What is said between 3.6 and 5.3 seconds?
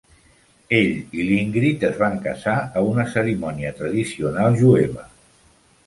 tradicional jueva.